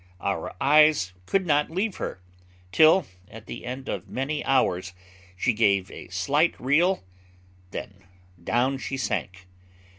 [0.19, 2.19] Our eyes could not leave her,
[2.71, 4.93] till, at the end of many hours,
[5.37, 7.03] she gave a slight reel,
[7.69, 8.05] then
[8.43, 9.45] down she sank.